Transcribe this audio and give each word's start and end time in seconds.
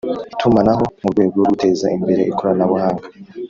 itumanaho 0.33 0.83
mu 1.01 1.07
rwego 1.13 1.33
rwo 1.39 1.47
guteza 1.51 1.85
imbere 1.97 2.21
ikoranabuhanga 2.31 3.05